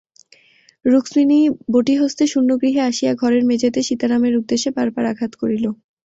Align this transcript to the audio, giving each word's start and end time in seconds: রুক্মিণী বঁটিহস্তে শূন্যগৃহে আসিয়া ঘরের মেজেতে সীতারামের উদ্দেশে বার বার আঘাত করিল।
রুক্মিণী 0.85 1.39
বঁটিহস্তে 1.71 2.23
শূন্যগৃহে 2.27 2.81
আসিয়া 2.89 3.11
ঘরের 3.13 3.43
মেজেতে 3.45 3.79
সীতারামের 3.83 4.33
উদ্দেশে 4.35 4.69
বার 4.71 4.87
বার 4.95 5.05
আঘাত 5.05 5.31
করিল। 5.41 5.65